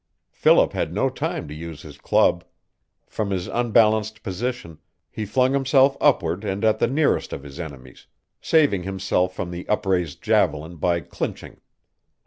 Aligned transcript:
Philip 0.31 0.73
had 0.73 0.91
no 0.95 1.09
time 1.11 1.47
to 1.47 1.53
use 1.53 1.83
his 1.83 1.99
club. 1.99 2.43
From 3.05 3.29
his 3.29 3.45
unbalanced 3.45 4.23
position 4.23 4.79
he 5.11 5.27
flung 5.27 5.53
himself 5.53 5.95
upward 6.01 6.43
and 6.43 6.65
at 6.65 6.79
the 6.79 6.87
nearest 6.87 7.33
of 7.33 7.43
his 7.43 7.59
enemies, 7.59 8.07
saving 8.41 8.81
himself 8.81 9.35
from 9.35 9.51
the 9.51 9.69
upraised 9.69 10.19
javelin 10.23 10.77
by 10.77 11.01
clinching. 11.01 11.61